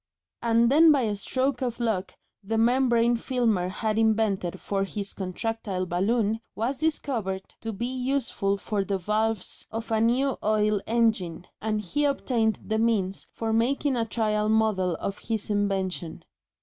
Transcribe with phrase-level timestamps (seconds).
[0.41, 5.85] And then by a stroke of luck the membrane Filmer had invented for his contractile
[5.85, 11.79] balloon was discovered to be useful for the valves of a new oil engine, and
[11.81, 16.23] he obtained the means for making a trial model of his invention.